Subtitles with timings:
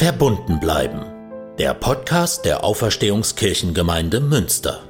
[0.00, 1.02] Verbunden bleiben.
[1.58, 4.82] Der Podcast der Auferstehungskirchengemeinde Münster.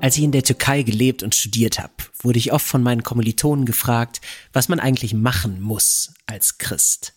[0.00, 3.66] Als ich in der Türkei gelebt und studiert habe, wurde ich oft von meinen Kommilitonen
[3.66, 4.22] gefragt,
[4.54, 7.12] was man eigentlich machen muss als Christ.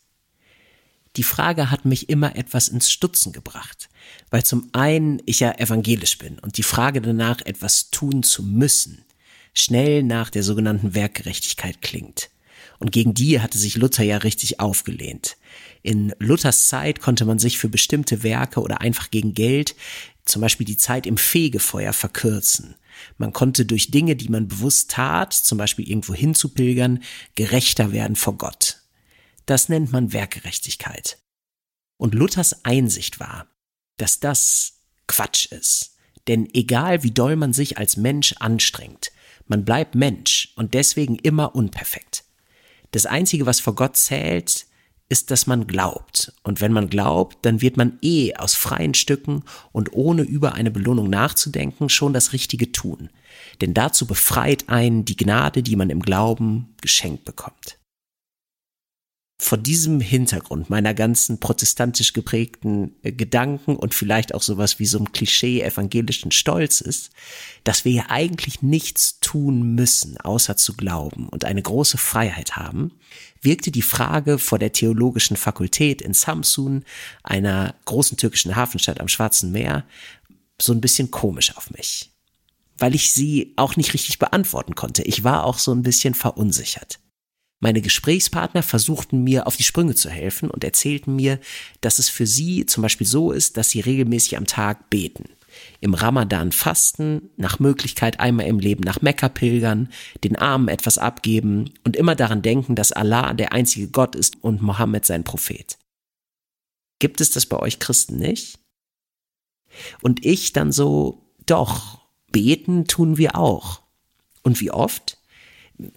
[1.16, 3.88] Die Frage hat mich immer etwas ins Stutzen gebracht,
[4.32, 9.06] weil zum einen ich ja evangelisch bin und die Frage danach, etwas tun zu müssen,
[9.60, 12.30] schnell nach der sogenannten Werkgerechtigkeit klingt.
[12.80, 15.36] Und gegen die hatte sich Luther ja richtig aufgelehnt.
[15.82, 19.76] In Luthers Zeit konnte man sich für bestimmte Werke oder einfach gegen Geld
[20.26, 22.76] zum Beispiel die Zeit im Fegefeuer verkürzen.
[23.18, 27.04] Man konnte durch Dinge, die man bewusst tat, zum Beispiel irgendwo hinzupilgern,
[27.36, 28.82] gerechter werden vor Gott.
[29.46, 31.18] Das nennt man Werkgerechtigkeit.
[31.98, 33.48] Und Luthers Einsicht war,
[33.98, 35.96] dass das Quatsch ist.
[36.28, 39.12] Denn egal wie doll man sich als Mensch anstrengt,
[39.50, 42.24] man bleibt Mensch und deswegen immer unperfekt.
[42.92, 44.66] Das Einzige, was vor Gott zählt,
[45.10, 46.34] ist, dass man glaubt.
[46.44, 50.70] Und wenn man glaubt, dann wird man eh aus freien Stücken und ohne über eine
[50.70, 53.10] Belohnung nachzudenken schon das Richtige tun.
[53.62, 57.79] Denn dazu befreit einen die Gnade, die man im Glauben geschenkt bekommt
[59.42, 65.00] vor diesem Hintergrund meiner ganzen protestantisch geprägten äh, Gedanken und vielleicht auch sowas wie so
[65.00, 67.10] ein Klischee evangelischen Stolzes,
[67.64, 72.92] dass wir ja eigentlich nichts tun müssen, außer zu glauben und eine große Freiheit haben,
[73.42, 76.84] wirkte die Frage vor der theologischen Fakultät in Samsun,
[77.24, 79.86] einer großen türkischen Hafenstadt am Schwarzen Meer,
[80.62, 82.12] so ein bisschen komisch auf mich.
[82.78, 85.04] Weil ich sie auch nicht richtig beantworten konnte.
[85.04, 87.00] Ich war auch so ein bisschen verunsichert.
[87.60, 91.40] Meine Gesprächspartner versuchten mir auf die Sprünge zu helfen und erzählten mir,
[91.82, 95.26] dass es für sie zum Beispiel so ist, dass sie regelmäßig am Tag beten.
[95.82, 99.90] Im Ramadan fasten, nach Möglichkeit einmal im Leben nach Mekka pilgern,
[100.24, 104.62] den Armen etwas abgeben und immer daran denken, dass Allah der einzige Gott ist und
[104.62, 105.78] Mohammed sein Prophet.
[107.00, 108.60] Gibt es das bei euch Christen nicht?
[110.02, 113.82] Und ich dann so, doch, beten tun wir auch.
[114.44, 115.19] Und wie oft?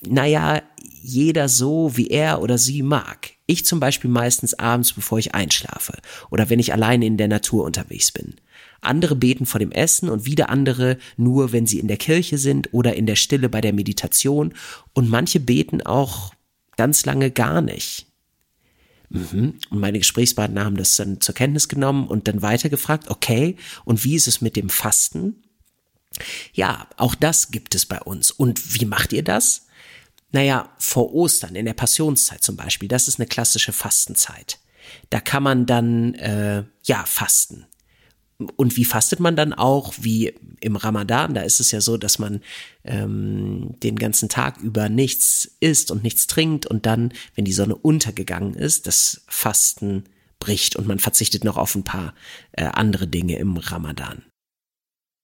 [0.06, 0.62] Naja,
[1.02, 3.32] jeder so, wie er oder sie mag.
[3.46, 5.98] Ich zum Beispiel meistens abends, bevor ich einschlafe
[6.30, 8.36] oder wenn ich alleine in der Natur unterwegs bin.
[8.80, 12.72] Andere beten vor dem Essen und wieder andere nur, wenn sie in der Kirche sind
[12.72, 14.54] oder in der Stille bei der Meditation
[14.92, 16.32] und manche beten auch
[16.76, 18.06] ganz lange gar nicht.
[19.10, 19.58] Mhm.
[19.70, 24.14] Und meine Gesprächspartner haben das dann zur Kenntnis genommen und dann weitergefragt, okay, und wie
[24.14, 25.42] ist es mit dem Fasten?
[26.52, 28.30] Ja, auch das gibt es bei uns.
[28.30, 29.66] Und wie macht ihr das?
[30.32, 34.58] Naja, vor Ostern, in der Passionszeit zum Beispiel, das ist eine klassische Fastenzeit.
[35.10, 37.66] Da kann man dann, äh, ja, fasten.
[38.56, 39.94] Und wie fastet man dann auch?
[40.00, 42.40] Wie im Ramadan, da ist es ja so, dass man
[42.82, 47.76] ähm, den ganzen Tag über nichts isst und nichts trinkt und dann, wenn die Sonne
[47.76, 50.04] untergegangen ist, das Fasten
[50.40, 52.14] bricht und man verzichtet noch auf ein paar
[52.52, 54.24] äh, andere Dinge im Ramadan.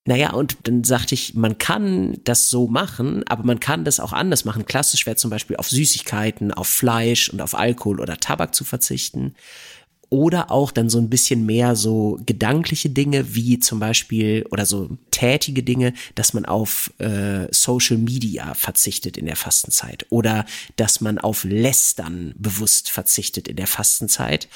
[0.08, 4.14] Naja, und dann sagte ich, man kann das so machen, aber man kann das auch
[4.14, 4.64] anders machen.
[4.64, 9.34] Klassisch wäre zum Beispiel auf Süßigkeiten, auf Fleisch und auf Alkohol oder Tabak zu verzichten.
[10.08, 14.96] Oder auch dann so ein bisschen mehr so gedankliche Dinge, wie zum Beispiel, oder so
[15.10, 20.06] tätige Dinge, dass man auf äh, Social Media verzichtet in der Fastenzeit.
[20.08, 20.46] Oder
[20.76, 24.48] dass man auf Lästern bewusst verzichtet in der Fastenzeit.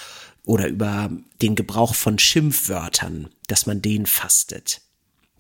[0.46, 1.10] Oder über
[1.42, 4.80] den Gebrauch von Schimpfwörtern, dass man den fastet.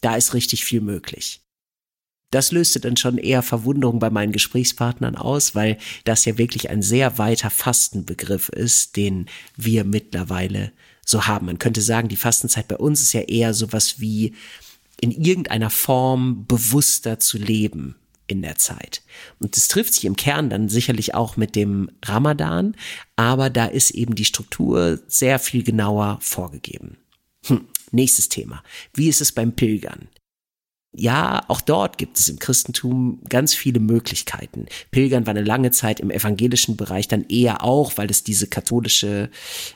[0.02, 1.40] Da ist richtig viel möglich.
[2.30, 6.82] Das löste dann schon eher Verwunderung bei meinen Gesprächspartnern aus, weil das ja wirklich ein
[6.82, 9.26] sehr weiter Fastenbegriff ist, den
[9.56, 10.72] wir mittlerweile
[11.04, 11.46] so haben.
[11.46, 14.34] Man könnte sagen, die Fastenzeit bei uns ist ja eher sowas wie
[15.00, 17.96] in irgendeiner Form bewusster zu leben
[18.28, 19.02] in der Zeit.
[19.38, 22.74] Und das trifft sich im Kern dann sicherlich auch mit dem Ramadan,
[23.14, 26.96] aber da ist eben die Struktur sehr viel genauer vorgegeben.
[27.46, 27.66] Hm.
[27.92, 28.62] Nächstes Thema.
[28.94, 30.08] Wie ist es beim Pilgern?
[30.94, 34.66] Ja, auch dort gibt es im Christentum ganz viele Möglichkeiten.
[34.90, 39.30] Pilgern war eine lange Zeit im evangelischen Bereich dann eher auch, weil es diese katholische,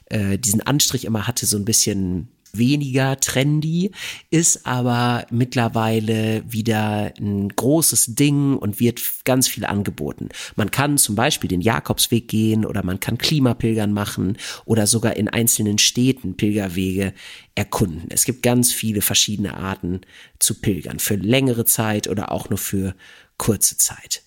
[0.06, 3.90] äh, diesen Anstrich immer hatte, so ein bisschen weniger trendy,
[4.31, 10.28] ist aber mittlerweile wieder ein großes Ding und wird ganz viel angeboten.
[10.56, 15.28] Man kann zum Beispiel den Jakobsweg gehen oder man kann Klimapilgern machen oder sogar in
[15.28, 17.12] einzelnen Städten Pilgerwege
[17.54, 18.06] erkunden.
[18.10, 20.02] Es gibt ganz viele verschiedene Arten
[20.38, 22.94] zu pilgern, für längere Zeit oder auch nur für
[23.38, 24.22] kurze Zeit.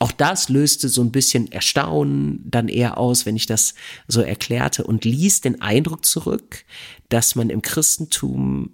[0.00, 3.74] Auch das löste so ein bisschen Erstaunen dann eher aus, wenn ich das
[4.08, 6.64] so erklärte und ließ den Eindruck zurück,
[7.14, 8.70] dass man im Christentum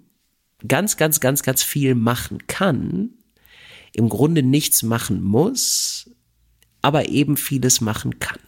[0.67, 3.11] ganz, ganz, ganz, ganz viel machen kann,
[3.93, 6.09] im Grunde nichts machen muss,
[6.81, 8.39] aber eben vieles machen kann.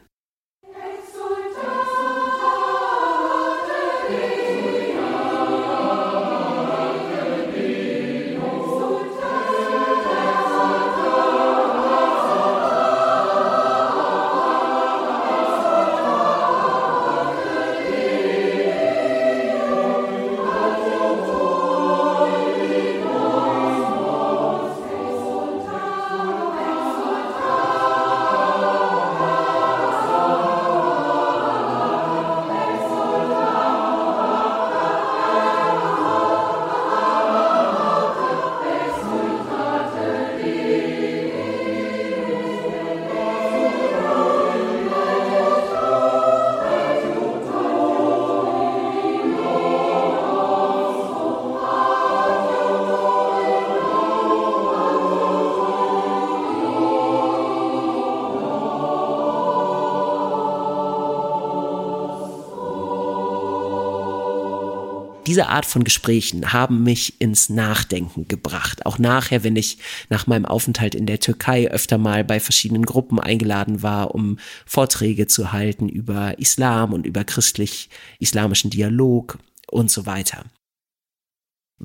[65.34, 68.86] Diese Art von Gesprächen haben mich ins Nachdenken gebracht.
[68.86, 73.20] Auch nachher, wenn ich nach meinem Aufenthalt in der Türkei öfter mal bei verschiedenen Gruppen
[73.20, 74.38] eingeladen war, um
[74.68, 79.40] Vorträge zu halten über Islam und über christlich-islamischen Dialog
[79.72, 80.46] und so weiter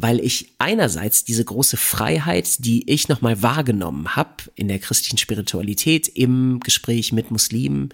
[0.01, 6.07] weil ich einerseits diese große Freiheit, die ich nochmal wahrgenommen habe in der christlichen Spiritualität
[6.07, 7.89] im Gespräch mit Muslimen,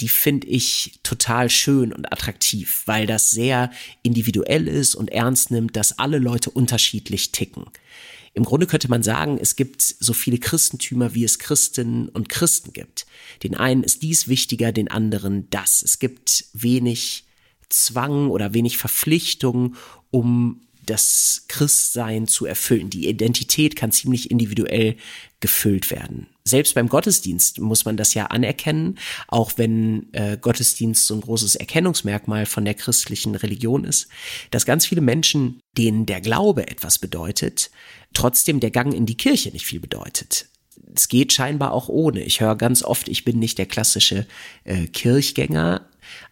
[0.00, 3.70] die finde ich total schön und attraktiv, weil das sehr
[4.02, 7.66] individuell ist und ernst nimmt, dass alle Leute unterschiedlich ticken.
[8.32, 12.72] Im Grunde könnte man sagen, es gibt so viele Christentümer, wie es Christinnen und Christen
[12.72, 13.06] gibt.
[13.44, 15.82] Den einen ist dies wichtiger, den anderen das.
[15.82, 17.26] Es gibt wenig
[17.68, 19.76] Zwang oder wenig Verpflichtung,
[20.10, 22.90] um das Christsein zu erfüllen.
[22.90, 24.96] Die Identität kann ziemlich individuell
[25.40, 26.26] gefüllt werden.
[26.44, 28.98] Selbst beim Gottesdienst muss man das ja anerkennen,
[29.28, 34.08] auch wenn äh, Gottesdienst so ein großes Erkennungsmerkmal von der christlichen Religion ist,
[34.50, 37.70] dass ganz viele Menschen, denen der Glaube etwas bedeutet,
[38.12, 40.48] trotzdem der Gang in die Kirche nicht viel bedeutet.
[40.94, 42.22] Es geht scheinbar auch ohne.
[42.22, 44.26] Ich höre ganz oft, ich bin nicht der klassische
[44.64, 45.88] äh, Kirchgänger,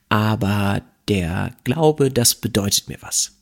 [0.08, 3.41] aber der Glaube, das bedeutet mir was.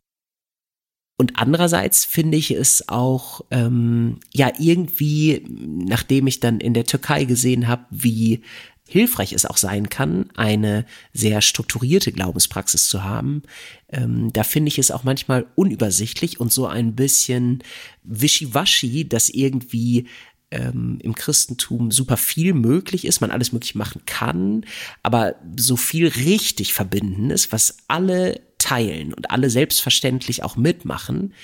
[1.20, 7.24] Und andererseits finde ich es auch ähm, ja irgendwie, nachdem ich dann in der Türkei
[7.24, 8.40] gesehen habe, wie
[8.88, 13.42] hilfreich es auch sein kann, eine sehr strukturierte Glaubenspraxis zu haben.
[13.90, 17.62] Ähm, da finde ich es auch manchmal unübersichtlich und so ein bisschen
[18.02, 20.06] wischiwaschi, dass irgendwie
[20.50, 24.64] ähm, im Christentum super viel möglich ist, man alles möglich machen kann,
[25.02, 31.34] aber so viel richtig verbinden ist, was alle teilen und alle selbstverständlich auch mitmachen,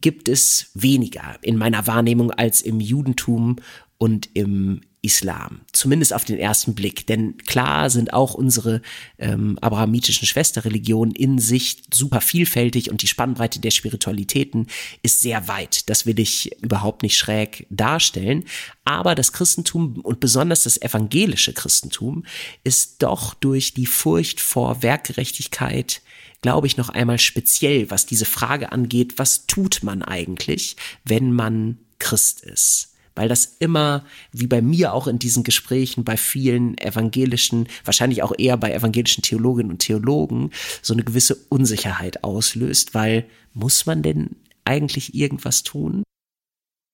[0.00, 3.56] gibt es weniger in meiner Wahrnehmung als im Judentum
[3.98, 5.60] und im Islam.
[5.72, 7.06] Zumindest auf den ersten Blick.
[7.06, 8.82] Denn klar sind auch unsere
[9.18, 14.66] ähm, abrahamitischen Schwesterreligionen in sich super vielfältig und die Spannbreite der Spiritualitäten
[15.02, 15.88] ist sehr weit.
[15.88, 18.44] Das will ich überhaupt nicht schräg darstellen.
[18.84, 22.24] Aber das Christentum und besonders das evangelische Christentum
[22.64, 26.02] ist doch durch die Furcht vor Werkgerechtigkeit,
[26.40, 31.78] glaube ich, noch einmal speziell, was diese Frage angeht, was tut man eigentlich, wenn man
[31.98, 32.94] Christ ist?
[33.18, 38.32] Weil das immer, wie bei mir auch in diesen Gesprächen, bei vielen evangelischen, wahrscheinlich auch
[38.38, 44.36] eher bei evangelischen Theologinnen und Theologen, so eine gewisse Unsicherheit auslöst, weil muss man denn
[44.64, 46.04] eigentlich irgendwas tun?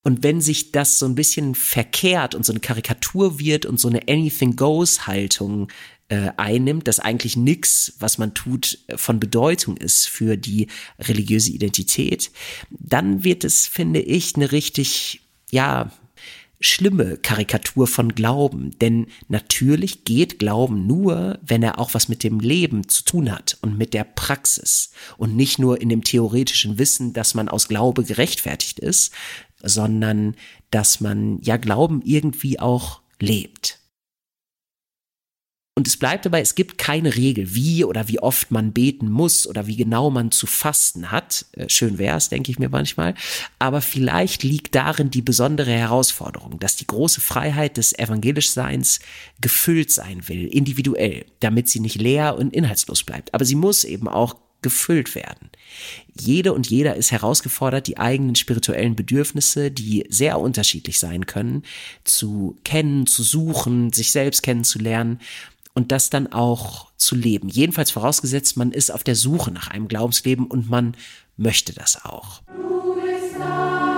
[0.03, 3.89] Und wenn sich das so ein bisschen verkehrt und so eine Karikatur wird und so
[3.89, 5.69] eine Anything Goes Haltung
[6.09, 12.31] äh, einnimmt, dass eigentlich nichts, was man tut, von Bedeutung ist für die religiöse Identität,
[12.71, 15.91] dann wird es, finde ich, eine richtig, ja,
[16.65, 22.41] schlimme Karikatur von Glauben, denn natürlich geht Glauben nur, wenn er auch was mit dem
[22.41, 27.13] Leben zu tun hat und mit der Praxis und nicht nur in dem theoretischen Wissen,
[27.13, 29.13] dass man aus Glaube gerechtfertigt ist,
[29.63, 30.37] sondern
[30.71, 33.79] dass man ja Glauben irgendwie auch lebt.
[35.77, 39.45] Und es bleibt dabei, es gibt keine Regel, wie oder wie oft man beten muss
[39.45, 41.47] oder wie genau man zu fasten hat.
[41.53, 43.15] Äh, schön wäre es, denke ich mir manchmal.
[43.59, 49.01] Aber vielleicht liegt darin die besondere Herausforderung, dass die große Freiheit des Evangelischseins
[49.41, 53.35] gefüllt sein will, individuell, damit sie nicht leer und inhaltslos bleibt.
[53.35, 55.51] Aber sie muss eben auch gefüllt werden.
[56.19, 61.65] Jede und jeder ist herausgefordert, die eigenen spirituellen Bedürfnisse, die sehr unterschiedlich sein können,
[62.05, 65.21] zu kennen, zu suchen, sich selbst kennenzulernen
[65.75, 67.49] und das dann auch zu leben.
[67.49, 70.97] Jedenfalls vorausgesetzt, man ist auf der Suche nach einem Glaubensleben und man
[71.37, 72.43] möchte das auch.
[72.47, 73.94] Du bist da.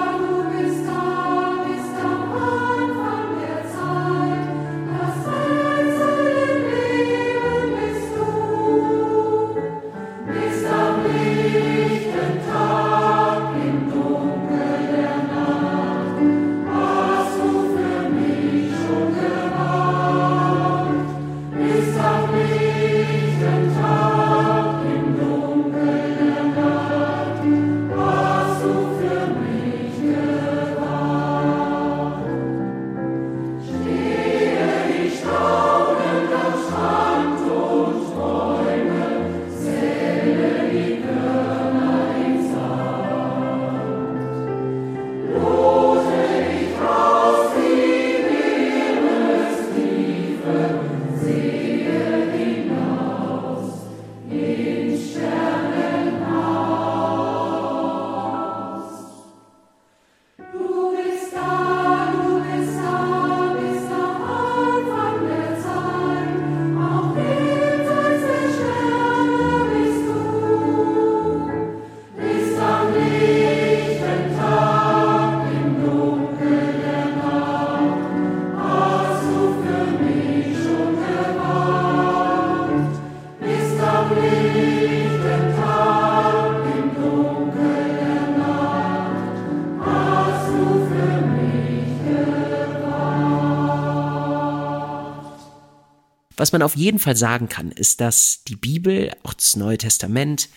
[96.36, 100.48] Was man auf jeden Fall sagen kann, ist, dass die Bibel, auch das Neue Testament,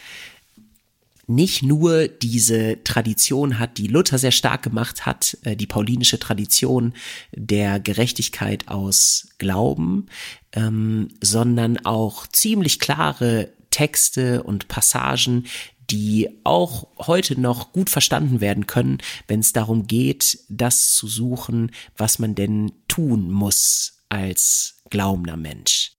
[1.30, 6.94] nicht nur diese Tradition hat, die Luther sehr stark gemacht hat, äh, die paulinische Tradition
[7.32, 10.08] der Gerechtigkeit aus Glauben,
[10.54, 15.46] ähm, sondern auch ziemlich klare Texte und Passagen,
[15.92, 21.72] die auch heute noch gut verstanden werden können, wenn es darum geht, das zu suchen,
[21.96, 25.94] was man denn tun muss als glaubender Mensch.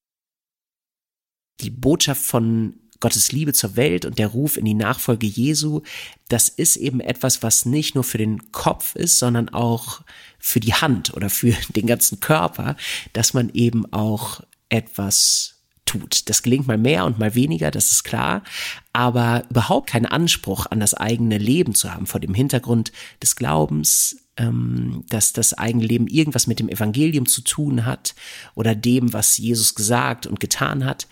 [1.61, 5.81] Die Botschaft von Gottes Liebe zur Welt und der Ruf in die Nachfolge Jesu,
[6.29, 10.03] das ist eben etwas, was nicht nur für den Kopf ist, sondern auch
[10.39, 12.77] für die Hand oder für den ganzen Körper,
[13.15, 15.60] dass man eben auch etwas
[15.91, 16.29] tut.
[16.29, 18.45] Das gelingt mal mehr und mal weniger, das ist klar,
[18.93, 24.17] aber überhaupt keinen Anspruch an das eigene Leben zu haben vor dem Hintergrund des Glaubens,
[24.37, 28.15] ähm, dass das eigene Leben irgendwas mit dem Evangelium zu tun hat
[28.55, 31.09] oder dem, was Jesus gesagt und getan hat,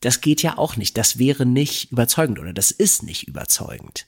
[0.00, 0.98] das geht ja auch nicht.
[0.98, 4.06] Das wäre nicht überzeugend oder das ist nicht überzeugend.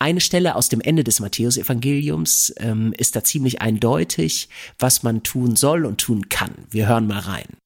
[0.00, 4.48] Eine Stelle aus dem Ende des Matthäusevangeliums ähm, ist da ziemlich eindeutig,
[4.78, 6.52] was man tun soll und tun kann.
[6.70, 7.56] Wir hören mal rein.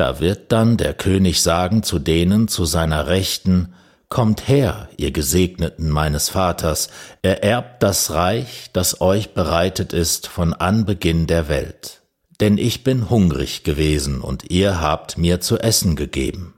[0.00, 3.74] Da wird dann der König sagen zu denen zu seiner Rechten,
[4.08, 6.88] Kommt her, ihr Gesegneten meines Vaters,
[7.20, 12.00] ererbt das Reich, das euch bereitet ist von Anbeginn der Welt.
[12.40, 16.54] Denn ich bin hungrig gewesen und ihr habt mir zu essen gegeben.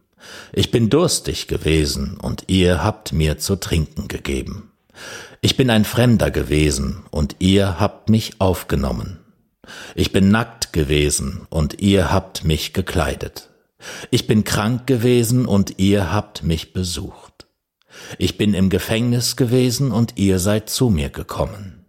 [0.52, 4.70] Ich bin durstig gewesen und ihr habt mir zu trinken gegeben.
[5.40, 9.18] Ich bin ein Fremder gewesen und ihr habt mich aufgenommen.
[9.94, 13.50] Ich bin nackt gewesen und ihr habt mich gekleidet.
[14.10, 17.46] Ich bin krank gewesen und ihr habt mich besucht.
[18.18, 21.84] Ich bin im Gefängnis gewesen und ihr seid zu mir gekommen.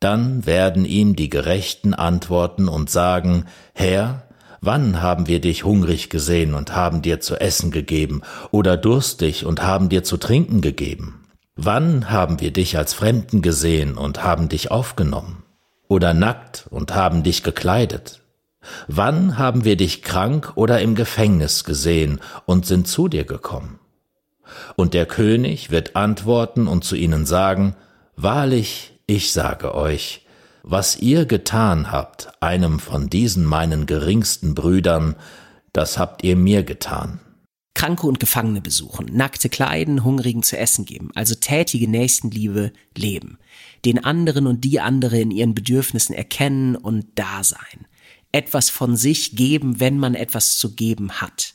[0.00, 4.28] Dann werden ihm die Gerechten antworten und sagen, Herr,
[4.60, 9.62] wann haben wir dich hungrig gesehen und haben dir zu essen gegeben, oder durstig und
[9.62, 11.24] haben dir zu trinken gegeben?
[11.56, 15.43] Wann haben wir dich als Fremden gesehen und haben dich aufgenommen?
[15.94, 18.20] Oder nackt und haben dich gekleidet?
[18.88, 23.78] Wann haben wir dich krank oder im Gefängnis gesehen und sind zu dir gekommen?
[24.74, 27.76] Und der König wird antworten und zu ihnen sagen,
[28.16, 30.26] Wahrlich, ich sage euch,
[30.64, 35.14] was ihr getan habt, einem von diesen meinen geringsten Brüdern,
[35.72, 37.20] das habt ihr mir getan.
[37.74, 43.38] Kranke und Gefangene besuchen, nackte kleiden, Hungrigen zu essen geben, also tätige Nächstenliebe leben,
[43.84, 47.86] den anderen und die andere in ihren Bedürfnissen erkennen und da sein,
[48.32, 51.54] etwas von sich geben, wenn man etwas zu geben hat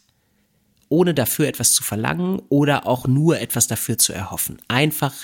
[0.89, 4.57] ohne dafür etwas zu verlangen oder auch nur etwas dafür zu erhoffen.
[4.67, 5.15] Einfach,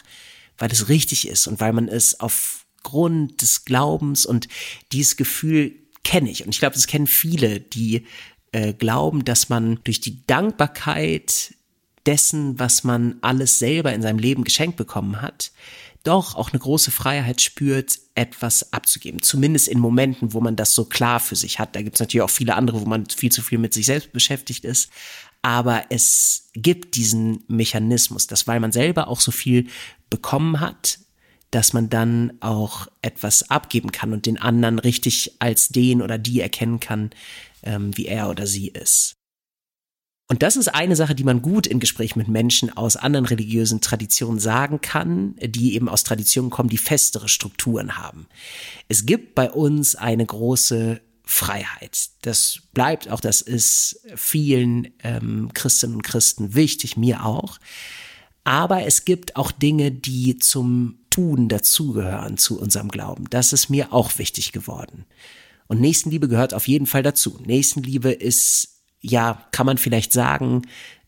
[0.57, 4.47] weil es richtig ist und weil man es aufgrund des Glaubens und
[4.91, 6.45] dieses Gefühl kenne ich.
[6.45, 8.05] Und ich glaube, das kennen viele, die
[8.55, 11.55] äh, glauben, dass man durch die Dankbarkeit
[12.05, 15.51] dessen, was man alles selber in seinem Leben geschenkt bekommen hat,
[16.03, 19.23] doch auch eine große Freiheit spürt, etwas abzugeben.
[19.23, 21.75] Zumindest in Momenten, wo man das so klar für sich hat.
[21.75, 24.13] Da gibt es natürlich auch viele andere, wo man viel zu viel mit sich selbst
[24.13, 24.89] beschäftigt ist
[25.45, 29.67] aber es gibt diesen Mechanismus, dass weil man selber auch so viel
[30.09, 30.97] bekommen hat,
[31.51, 36.41] dass man dann auch etwas abgeben kann und den anderen richtig als den oder die
[36.41, 37.11] erkennen kann,
[37.65, 39.15] ähm, wie er oder sie ist.
[40.27, 43.79] Und das ist eine Sache, die man gut in Gespräch mit Menschen aus anderen religiösen
[43.79, 48.25] Traditionen sagen kann, die eben aus Traditionen kommen, die festere Strukturen haben.
[48.87, 52.09] Es gibt bei uns eine große Freiheit.
[52.21, 57.59] Das bleibt auch, das ist vielen ähm, Christinnen und Christen wichtig, mir auch.
[58.43, 63.25] Aber es gibt auch Dinge, die zum Tun dazugehören zu unserem Glauben.
[63.29, 65.05] Das ist mir auch wichtig geworden.
[65.67, 67.39] Und Nächstenliebe gehört auf jeden Fall dazu.
[67.45, 70.63] Nächstenliebe ist, ja, kann man vielleicht sagen,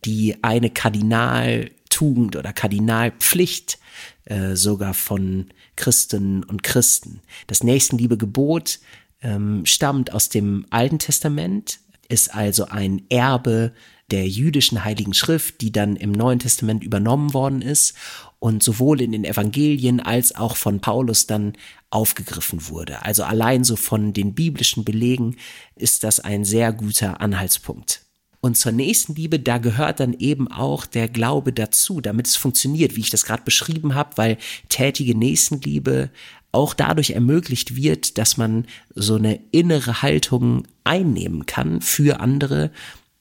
[0.05, 3.79] die eine Kardinaltugend oder Kardinalpflicht
[4.25, 7.21] äh, sogar von Christinnen und Christen.
[7.47, 8.79] Das Nächstenliebe-Gebot
[9.21, 13.73] ähm, stammt aus dem Alten Testament, ist also ein Erbe
[14.09, 17.93] der jüdischen Heiligen Schrift, die dann im Neuen Testament übernommen worden ist
[18.39, 21.53] und sowohl in den Evangelien als auch von Paulus dann
[21.89, 23.03] aufgegriffen wurde.
[23.03, 25.35] Also allein so von den biblischen Belegen
[25.75, 28.03] ist das ein sehr guter Anhaltspunkt.
[28.39, 32.95] Und zur nächsten Liebe, da gehört dann eben auch der Glaube dazu, damit es funktioniert,
[32.95, 34.37] wie ich das gerade beschrieben habe, weil
[34.69, 36.11] tätige Nächstenliebe
[36.51, 42.71] auch dadurch ermöglicht wird, dass man so eine innere Haltung einnehmen kann für andere,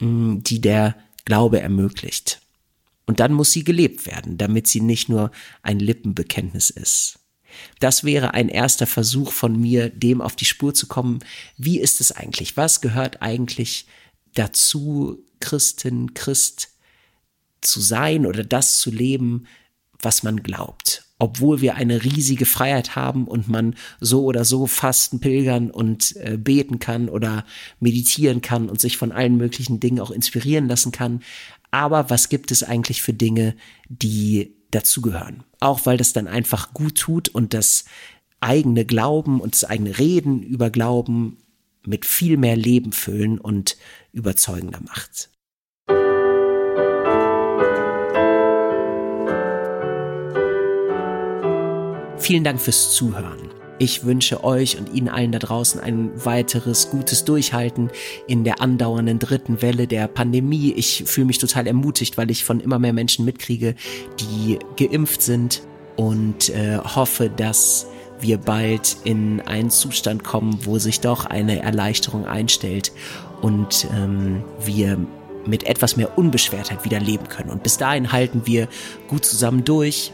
[0.01, 2.41] mm, die der Glaube ermöglicht.
[3.07, 5.31] Und dann muss sie gelebt werden, damit sie nicht nur
[5.63, 7.19] ein Lippenbekenntnis ist.
[7.81, 11.21] Das wäre ein erster Versuch von mir, dem auf die Spur zu kommen.
[11.57, 12.57] Wie ist es eigentlich?
[12.57, 13.87] Was gehört eigentlich
[14.35, 16.71] dazu, Christin, Christ
[17.61, 19.47] zu sein oder das zu leben,
[20.01, 21.05] was man glaubt.
[21.19, 26.37] Obwohl wir eine riesige Freiheit haben und man so oder so fasten, pilgern und äh,
[26.37, 27.45] beten kann oder
[27.81, 31.23] meditieren kann und sich von allen möglichen Dingen auch inspirieren lassen kann.
[31.71, 33.57] Aber was gibt es eigentlich für Dinge,
[33.89, 35.45] die dazugehören?
[35.61, 37.87] Auch weil das dann einfach gut tut und das
[38.41, 41.39] eigene Glauben und das eigene Reden über Glauben
[41.85, 43.77] mit viel mehr Leben füllen und
[44.13, 45.31] überzeugender macht.
[52.27, 53.39] Vielen Dank fürs Zuhören.
[53.79, 57.89] Ich wünsche euch und Ihnen allen da draußen ein weiteres gutes Durchhalten
[58.27, 60.73] in der andauernden dritten Welle der Pandemie.
[60.73, 63.77] Ich fühle mich total ermutigt, weil ich von immer mehr Menschen mitkriege,
[64.19, 65.63] die geimpft sind
[65.95, 67.87] und äh, hoffe, dass
[68.19, 72.91] wir bald in einen Zustand kommen, wo sich doch eine Erleichterung einstellt
[73.41, 74.99] und ähm, wir
[75.47, 77.51] mit etwas mehr Unbeschwertheit wieder leben können.
[77.51, 78.67] Und bis dahin halten wir
[79.07, 80.11] gut zusammen durch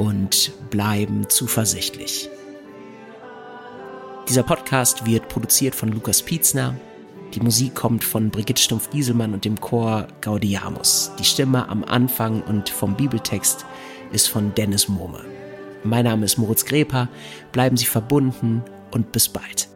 [0.00, 2.30] und bleiben zuversichtlich.
[4.26, 6.74] Dieser Podcast wird produziert von Lukas Pietzner.
[7.34, 11.12] Die Musik kommt von Brigitte Stumpf-Gieselmann und dem Chor Gaudiamus.
[11.18, 13.66] Die Stimme am Anfang und vom Bibeltext
[14.10, 15.20] ist von Dennis Mohme.
[15.84, 17.10] Mein Name ist Moritz Greper.
[17.52, 19.68] Bleiben Sie verbunden und bis bald.